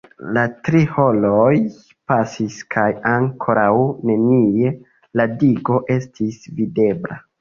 [0.35, 1.51] La tri horoj
[2.11, 3.75] pasis kaj ankoraŭ
[4.13, 4.73] nenie
[5.21, 7.21] "la digo" estis videbla.